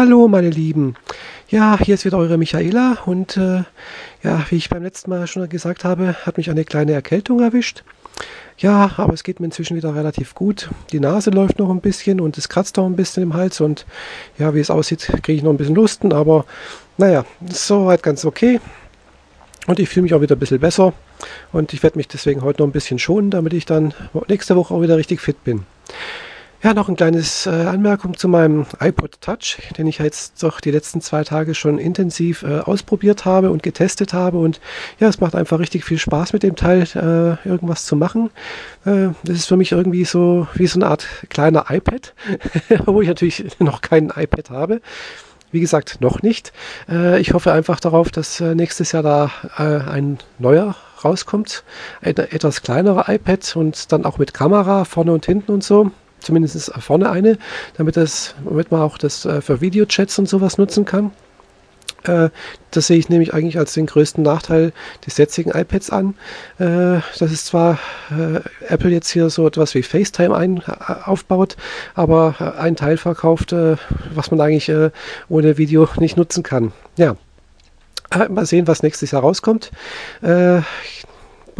[0.00, 0.94] Hallo meine Lieben.
[1.50, 3.64] Ja, hier ist wieder eure Michaela und äh,
[4.22, 7.84] ja, wie ich beim letzten Mal schon gesagt habe, hat mich eine kleine Erkältung erwischt.
[8.56, 10.70] Ja, aber es geht mir inzwischen wieder relativ gut.
[10.90, 13.84] Die Nase läuft noch ein bisschen und es kratzt auch ein bisschen im Hals und
[14.38, 16.46] ja, wie es aussieht, kriege ich noch ein bisschen Lusten, aber
[16.96, 18.58] naja, soweit ganz okay.
[19.66, 20.94] Und ich fühle mich auch wieder ein bisschen besser
[21.52, 23.92] und ich werde mich deswegen heute noch ein bisschen schonen, damit ich dann
[24.28, 25.66] nächste Woche auch wieder richtig fit bin.
[26.62, 30.70] Ja, noch ein kleines äh, Anmerkung zu meinem iPod Touch, den ich jetzt doch die
[30.70, 34.36] letzten zwei Tage schon intensiv äh, ausprobiert habe und getestet habe.
[34.36, 34.60] Und
[34.98, 38.28] ja, es macht einfach richtig viel Spaß mit dem Teil, äh, irgendwas zu machen.
[38.84, 42.12] Äh, das ist für mich irgendwie so wie so eine Art kleiner iPad,
[42.84, 44.82] wo ich natürlich noch kein iPad habe.
[45.52, 46.52] Wie gesagt, noch nicht.
[46.90, 51.64] Äh, ich hoffe einfach darauf, dass äh, nächstes Jahr da ein neuer rauskommt.
[52.02, 56.72] Ein etwas kleinerer iPad und dann auch mit Kamera vorne und hinten und so zumindest
[56.80, 57.38] vorne eine,
[57.76, 61.12] damit, das, damit man auch das äh, für Videochats und sowas nutzen kann.
[62.04, 62.30] Äh,
[62.70, 64.72] das sehe ich nämlich eigentlich als den größten Nachteil
[65.04, 66.14] des jetzigen iPads an.
[66.58, 67.78] Äh, das ist zwar
[68.10, 70.62] äh, Apple jetzt hier so etwas wie FaceTime ein,
[71.04, 71.56] aufbaut,
[71.94, 73.54] aber ein Teil verkauft,
[74.14, 74.72] was man eigentlich
[75.28, 76.72] ohne Video nicht nutzen kann.
[76.96, 77.16] Ja,
[78.28, 79.70] mal sehen, was nächstes Jahr rauskommt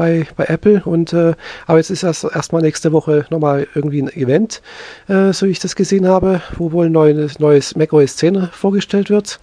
[0.00, 0.80] bei, bei Apple.
[0.82, 1.34] Und äh,
[1.66, 4.62] aber jetzt ist erst erstmal nächste Woche nochmal irgendwie ein Event,
[5.08, 9.10] äh, so wie ich das gesehen habe, wo wohl ein neues, neues macOS 10 vorgestellt
[9.10, 9.38] wird.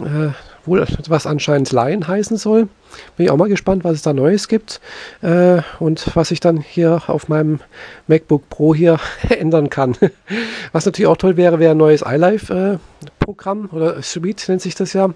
[0.00, 0.30] Äh,
[0.64, 2.68] wohl was anscheinend Lion heißen soll.
[3.16, 4.80] Bin ich auch mal gespannt, was es da Neues gibt
[5.20, 7.60] äh, und was ich dann hier auf meinem
[8.06, 8.98] MacBook Pro hier
[9.28, 9.96] ändern kann.
[10.72, 14.94] Was natürlich auch toll wäre, wäre ein neues iLife-Programm äh, oder Suite nennt sich das
[14.94, 15.10] ja.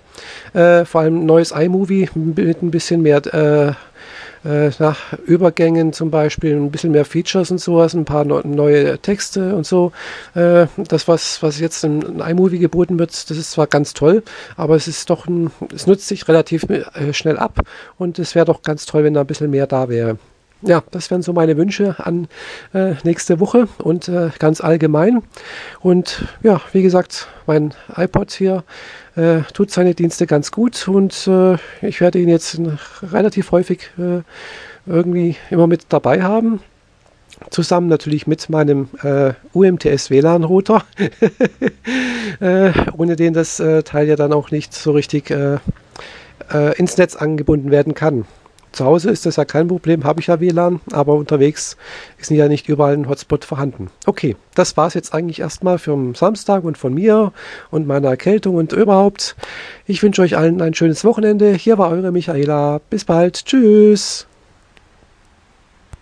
[0.53, 3.23] Äh, vor allem ein neues iMovie mit ein bisschen mehr
[4.47, 9.55] äh, nach Übergängen zum Beispiel, ein bisschen mehr Features und sowas, ein paar neue Texte
[9.55, 9.93] und so.
[10.35, 14.23] Äh, das, was, was jetzt in, iMovie geboten wird, das ist zwar ganz toll,
[14.57, 17.61] aber es ist doch ein, es nutzt sich relativ äh, schnell ab
[17.99, 20.19] und es wäre doch ganz toll, wenn da ein bisschen mehr da wäre
[20.63, 22.29] ja, das wären so meine Wünsche an
[22.73, 25.23] äh, nächste Woche und äh, ganz allgemein.
[25.81, 28.65] Und ja, wie gesagt, mein iPod hier
[29.17, 32.61] äh, tut seine Dienste ganz gut und äh, ich werde ihn jetzt
[33.03, 34.23] relativ häufig äh,
[34.87, 36.61] irgendwie immer mit dabei haben.
[37.51, 40.85] Zusammen natürlich mit meinem äh, UMTS WLAN-Router,
[42.97, 48.25] ohne den das Teil ja dann auch nicht so richtig ins Netz angebunden werden kann.
[48.77, 51.79] Zu Hause ist das ja kein Problem, habe ich ja WLAN, aber unterwegs
[52.19, 53.89] ist ja nicht überall ein Hotspot vorhanden.
[54.05, 57.33] Okay, das war es jetzt eigentlich erstmal für Samstag und von mir
[57.71, 59.35] und meiner Erkältung und überhaupt.
[59.87, 61.55] Ich wünsche euch allen ein schönes Wochenende.
[61.55, 62.83] Hier war eure Michaela.
[62.91, 63.47] Bis bald.
[63.47, 64.27] Tschüss.